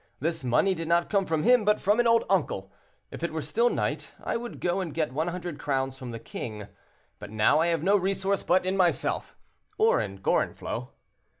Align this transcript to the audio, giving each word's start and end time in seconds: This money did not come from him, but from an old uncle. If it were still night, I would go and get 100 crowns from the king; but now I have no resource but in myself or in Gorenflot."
This 0.19 0.43
money 0.43 0.73
did 0.73 0.87
not 0.87 1.11
come 1.11 1.27
from 1.27 1.43
him, 1.43 1.63
but 1.63 1.79
from 1.79 1.99
an 1.99 2.07
old 2.07 2.23
uncle. 2.27 2.71
If 3.11 3.21
it 3.21 3.31
were 3.31 3.41
still 3.43 3.69
night, 3.69 4.13
I 4.23 4.35
would 4.35 4.59
go 4.59 4.79
and 4.79 4.95
get 4.95 5.13
100 5.13 5.59
crowns 5.59 5.95
from 5.95 6.09
the 6.09 6.17
king; 6.17 6.65
but 7.19 7.29
now 7.29 7.59
I 7.59 7.67
have 7.67 7.83
no 7.83 7.95
resource 7.95 8.41
but 8.41 8.65
in 8.65 8.75
myself 8.75 9.37
or 9.77 10.01
in 10.01 10.17
Gorenflot." 10.17 10.89